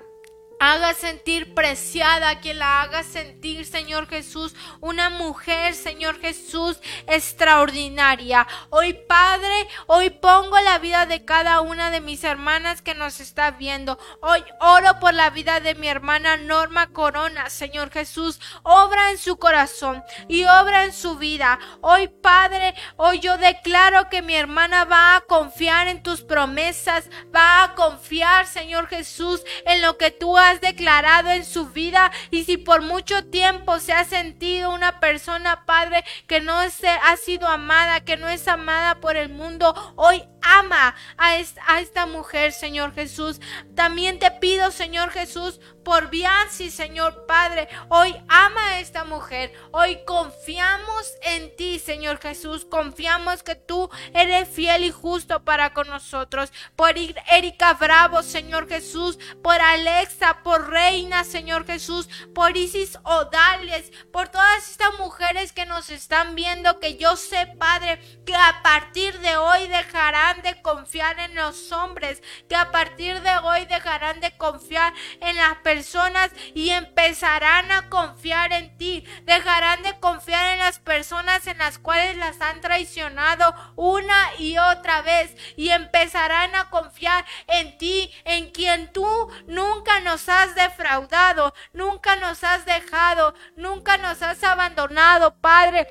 [0.59, 8.47] haga sentir preciada, quien la haga sentir, Señor Jesús, una mujer, Señor Jesús, extraordinaria.
[8.69, 13.51] Hoy, Padre, hoy pongo la vida de cada una de mis hermanas que nos está
[13.51, 13.99] viendo.
[14.21, 18.39] Hoy oro por la vida de mi hermana Norma Corona, Señor Jesús.
[18.63, 21.59] Obra en su corazón y obra en su vida.
[21.81, 27.63] Hoy, Padre, hoy yo declaro que mi hermana va a confiar en tus promesas, va
[27.63, 32.45] a confiar, Señor Jesús, en lo que tú has has declarado en su vida y
[32.45, 38.01] si por mucho tiempo se ha sentido una persona, Padre, que no ha sido amada,
[38.01, 43.39] que no es amada por el mundo, hoy ama a esta, mujer, Señor Jesús.
[43.75, 47.69] También te pido, Señor Jesús, por Bianci, Señor Padre.
[47.89, 49.53] Hoy ama a esta mujer.
[49.71, 52.65] Hoy confiamos en ti, Señor Jesús.
[52.65, 56.51] Confiamos que tú eres fiel y justo para con nosotros.
[56.75, 59.17] Por Erika Bravo, Señor Jesús.
[59.41, 62.09] Por Alexa, por Reina, Señor Jesús.
[62.35, 63.91] Por Isis Odales.
[64.11, 66.79] Por todas estas mujeres que nos están viendo.
[66.79, 72.21] Que yo sé, Padre, que a partir de hoy dejarán de confiar en los hombres,
[72.49, 78.51] que a partir de hoy dejarán de confiar en las personas y empezarán a confiar
[78.53, 84.35] en ti, dejarán de confiar en las personas en las cuales las han traicionado una
[84.37, 89.07] y otra vez y empezarán a confiar en ti, en quien tú
[89.47, 95.87] nunca nos has defraudado, nunca nos has dejado, nunca nos has abandonado, Padre.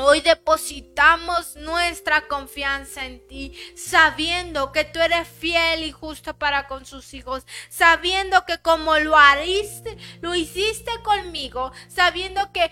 [0.00, 6.86] Hoy depositamos nuestra confianza en ti, sabiendo que tú eres fiel y justo para con
[6.86, 12.70] sus hijos, sabiendo que como lo hariste, lo hiciste conmigo, sabiendo que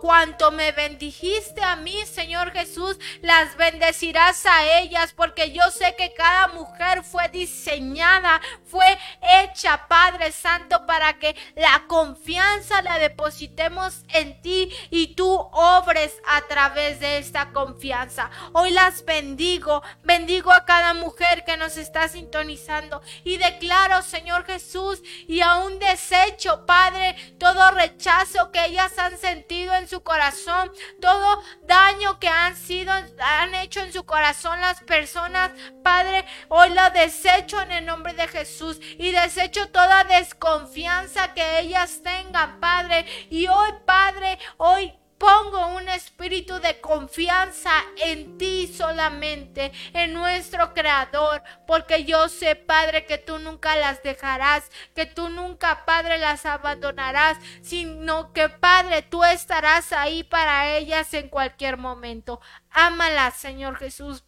[0.00, 6.14] cuanto me bendijiste a mí, Señor Jesús, las bendecirás a ellas, porque yo sé que
[6.14, 8.98] cada mujer fue diseñada, fue
[9.42, 16.42] hecha, Padre Santo, para que la confianza la depositemos en ti y tú obres a
[16.42, 18.30] través de esta confianza.
[18.52, 25.02] Hoy las bendigo, bendigo a cada mujer que nos está sintonizando y declaro, Señor Jesús,
[25.28, 31.42] y a un desecho, Padre, todo rechazo que ellas han sentido en su corazón, todo
[31.62, 35.52] daño que han sido, han hecho en su corazón las personas,
[35.82, 42.02] Padre, hoy lo desecho en el nombre de Jesús y desecho toda desconfianza que ellas
[42.02, 43.06] tengan, Padre.
[43.30, 51.42] Y hoy, Padre, hoy Pongo un espíritu de confianza en ti solamente, en nuestro Creador,
[51.66, 57.38] porque yo sé, Padre, que tú nunca las dejarás, que tú nunca, Padre, las abandonarás,
[57.62, 62.40] sino que, Padre, tú estarás ahí para ellas en cualquier momento.
[62.70, 64.25] Ámalas, Señor Jesús.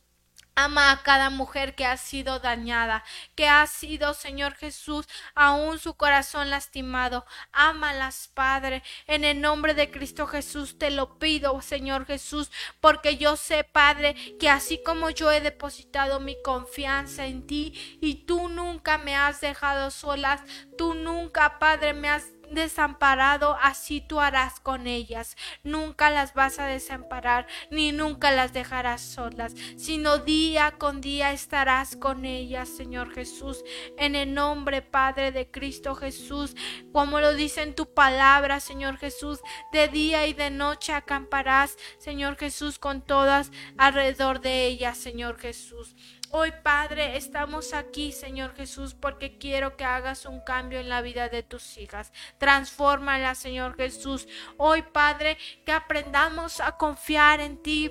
[0.61, 3.05] Ama a cada mujer que ha sido dañada,
[3.37, 5.07] que ha sido, Señor Jesús,
[5.37, 7.25] aún su corazón lastimado.
[7.53, 8.83] Ámalas, Padre.
[9.07, 12.51] En el nombre de Cristo Jesús te lo pido, Señor Jesús,
[12.81, 18.27] porque yo sé, Padre, que así como yo he depositado mi confianza en ti y
[18.27, 20.43] tú nunca me has dejado solas,
[20.77, 25.37] tú nunca, Padre, me has desamparado, así tú harás con ellas.
[25.63, 31.97] Nunca las vas a desamparar, ni nunca las dejarás solas, sino día con día estarás
[31.97, 33.65] con ellas, Señor Jesús,
[33.97, 36.55] en el nombre, Padre de Cristo Jesús,
[36.93, 39.41] como lo dice en tu palabra, Señor Jesús,
[39.73, 45.95] de día y de noche acamparás, Señor Jesús, con todas alrededor de ellas, Señor Jesús.
[46.31, 51.31] Hoy, Padre, estamos aquí, Señor Jesús, porque quiero que hagas un cambio en la vida
[51.31, 52.13] de tus hijas.
[52.37, 54.29] Transfórmala, Señor Jesús.
[54.59, 57.91] Hoy, Padre, que aprendamos a confiar en ti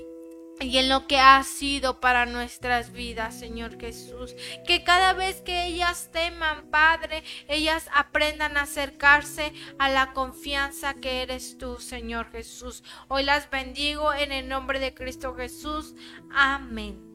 [0.60, 4.36] y en lo que ha sido para nuestras vidas, Señor Jesús.
[4.68, 11.24] Que cada vez que ellas teman, Padre, ellas aprendan a acercarse a la confianza que
[11.24, 12.84] eres tú, Señor Jesús.
[13.08, 15.96] Hoy las bendigo en el nombre de Cristo Jesús.
[16.32, 17.07] Amén.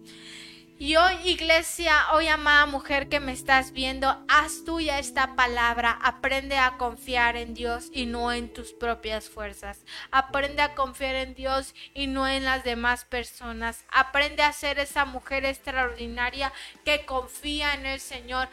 [0.78, 5.96] Y hoy, iglesia, hoy amada mujer que me estás viendo, haz tuya esta palabra.
[6.02, 9.84] Aprende a confiar en Dios y no en tus propias fuerzas.
[10.10, 13.84] Aprende a confiar en Dios y no en las demás personas.
[13.92, 16.52] Aprende a ser esa mujer extraordinaria
[16.84, 18.48] que confía en el Señor.